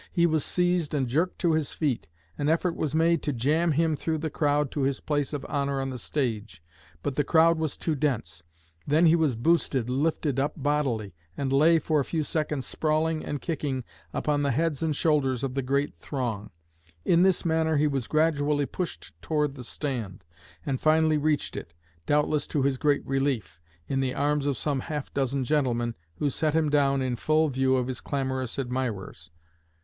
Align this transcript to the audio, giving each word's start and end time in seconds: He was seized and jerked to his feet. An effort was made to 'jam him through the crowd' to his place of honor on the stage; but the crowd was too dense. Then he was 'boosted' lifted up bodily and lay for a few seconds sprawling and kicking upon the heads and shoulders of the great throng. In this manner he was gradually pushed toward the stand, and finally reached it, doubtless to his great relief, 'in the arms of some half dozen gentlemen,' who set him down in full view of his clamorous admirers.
He 0.11 0.25
was 0.25 0.43
seized 0.43 0.95
and 0.95 1.07
jerked 1.07 1.37
to 1.41 1.53
his 1.53 1.73
feet. 1.73 2.07
An 2.35 2.49
effort 2.49 2.75
was 2.75 2.95
made 2.95 3.21
to 3.21 3.31
'jam 3.31 3.73
him 3.73 3.95
through 3.95 4.17
the 4.17 4.31
crowd' 4.31 4.71
to 4.71 4.81
his 4.81 4.99
place 4.99 5.31
of 5.31 5.45
honor 5.47 5.79
on 5.79 5.91
the 5.91 5.99
stage; 5.99 6.63
but 7.03 7.13
the 7.17 7.23
crowd 7.23 7.59
was 7.59 7.77
too 7.77 7.93
dense. 7.93 8.41
Then 8.87 9.05
he 9.05 9.15
was 9.15 9.35
'boosted' 9.35 9.91
lifted 9.91 10.39
up 10.39 10.53
bodily 10.57 11.13
and 11.37 11.53
lay 11.53 11.77
for 11.77 11.99
a 11.99 12.03
few 12.03 12.23
seconds 12.23 12.65
sprawling 12.65 13.23
and 13.23 13.41
kicking 13.41 13.83
upon 14.11 14.41
the 14.41 14.49
heads 14.49 14.81
and 14.81 14.95
shoulders 14.95 15.43
of 15.43 15.53
the 15.53 15.61
great 15.61 15.99
throng. 15.99 16.49
In 17.05 17.21
this 17.21 17.45
manner 17.45 17.77
he 17.77 17.85
was 17.85 18.07
gradually 18.07 18.65
pushed 18.65 19.13
toward 19.21 19.53
the 19.53 19.63
stand, 19.63 20.23
and 20.65 20.81
finally 20.81 21.19
reached 21.19 21.55
it, 21.55 21.75
doubtless 22.07 22.47
to 22.47 22.63
his 22.63 22.79
great 22.79 23.05
relief, 23.05 23.61
'in 23.87 23.99
the 23.99 24.15
arms 24.15 24.47
of 24.47 24.57
some 24.57 24.79
half 24.79 25.13
dozen 25.13 25.43
gentlemen,' 25.43 25.93
who 26.15 26.31
set 26.31 26.55
him 26.55 26.71
down 26.71 27.03
in 27.03 27.15
full 27.15 27.49
view 27.49 27.75
of 27.75 27.85
his 27.85 28.01
clamorous 28.01 28.57
admirers. 28.57 29.29